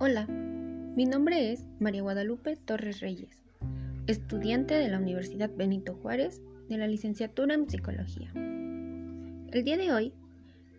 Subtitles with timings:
[0.00, 3.42] Hola, mi nombre es María Guadalupe Torres Reyes,
[4.06, 8.30] estudiante de la Universidad Benito Juárez de la licenciatura en Psicología.
[8.32, 10.12] El día de hoy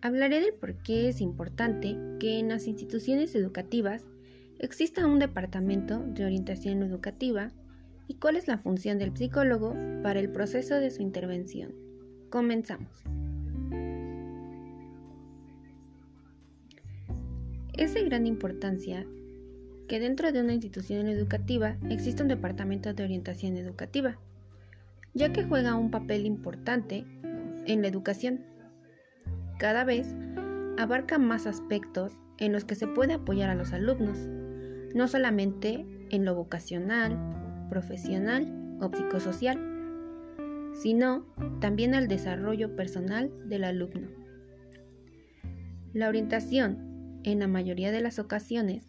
[0.00, 4.06] hablaré del por qué es importante que en las instituciones educativas
[4.58, 7.50] exista un departamento de orientación educativa
[8.08, 11.74] y cuál es la función del psicólogo para el proceso de su intervención.
[12.30, 13.02] Comenzamos.
[17.80, 19.06] Es de gran importancia
[19.88, 24.18] que dentro de una institución educativa exista un departamento de orientación educativa,
[25.14, 27.06] ya que juega un papel importante
[27.64, 28.44] en la educación.
[29.58, 30.14] Cada vez
[30.76, 34.18] abarca más aspectos en los que se puede apoyar a los alumnos,
[34.94, 37.16] no solamente en lo vocacional,
[37.70, 39.58] profesional o psicosocial,
[40.74, 41.24] sino
[41.62, 44.08] también al desarrollo personal del alumno.
[45.94, 46.89] La orientación
[47.24, 48.86] en la mayoría de las ocasiones,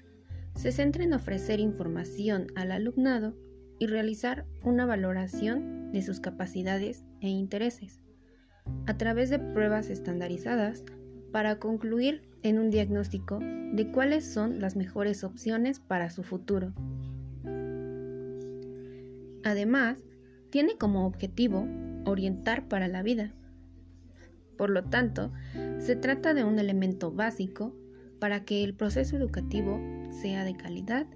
[0.55, 3.35] se centra en ofrecer información al alumnado
[3.79, 8.01] y realizar una valoración de sus capacidades e intereses,
[8.85, 10.83] a través de pruebas estandarizadas
[11.31, 16.73] para concluir en un diagnóstico de cuáles son las mejores opciones para su futuro.
[19.43, 19.97] Además,
[20.49, 21.67] tiene como objetivo
[22.05, 23.31] orientar para la vida.
[24.57, 25.31] Por lo tanto,
[25.79, 27.73] se trata de un elemento básico
[28.21, 31.07] para que el proceso educativo sea de calidad,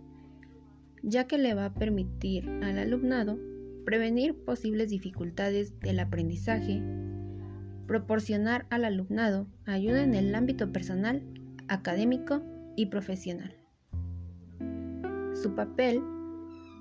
[1.03, 3.37] ya que le va a permitir al alumnado
[3.85, 6.81] prevenir posibles dificultades del aprendizaje,
[7.85, 11.21] proporcionar al alumnado ayuda en el ámbito personal,
[11.67, 12.41] académico
[12.75, 13.53] y profesional.
[15.35, 16.01] Su papel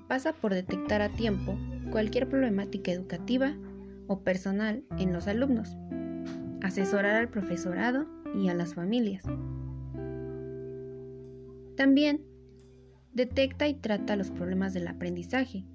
[0.07, 1.55] pasa por detectar a tiempo
[1.91, 3.53] cualquier problemática educativa
[4.07, 5.77] o personal en los alumnos,
[6.63, 9.23] asesorar al profesorado y a las familias,
[11.75, 12.21] también
[13.13, 15.65] detecta y trata los problemas del aprendizaje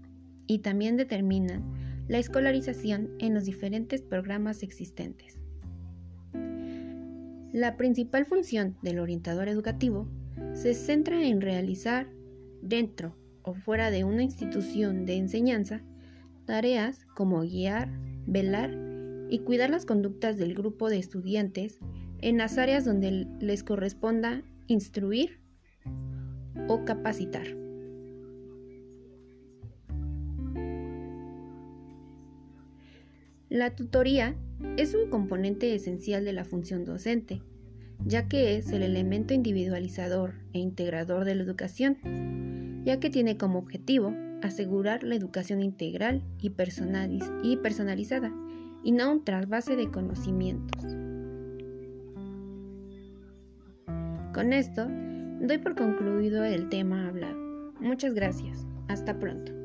[0.47, 1.62] y también determina
[2.09, 5.39] la escolarización en los diferentes programas existentes.
[7.53, 10.09] La principal función del orientador educativo
[10.53, 12.09] se centra en realizar
[12.62, 15.83] dentro o fuera de una institución de enseñanza
[16.44, 17.91] tareas como guiar,
[18.27, 18.77] velar
[19.31, 21.78] y cuidar las conductas del grupo de estudiantes
[22.21, 25.40] en las áreas donde les corresponda instruir
[26.70, 27.48] o capacitar.
[33.48, 34.36] La tutoría
[34.76, 37.42] es un componente esencial de la función docente,
[38.06, 43.59] ya que es el elemento individualizador e integrador de la educación, ya que tiene como
[43.59, 48.32] objetivo asegurar la educación integral y, personalizada,
[48.84, 50.84] y no un trasvase de conocimientos.
[54.32, 54.88] Con esto,
[55.41, 57.73] Doy por concluido el tema hablado.
[57.81, 58.67] Muchas gracias.
[58.89, 59.59] Hasta pronto.